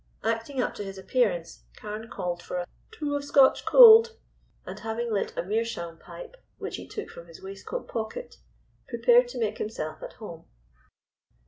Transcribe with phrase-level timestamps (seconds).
[0.23, 4.17] Acting up to his appearance, Carne called for a "two of Scotch cold,"
[4.65, 8.37] and, having lit a meerschaum pipe which he took from his waistcoat pocket,
[8.87, 10.45] prepared to make himself at home.